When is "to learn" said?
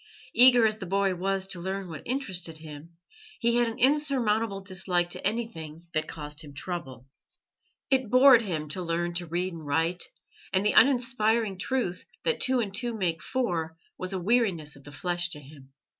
1.45-1.87, 8.69-9.13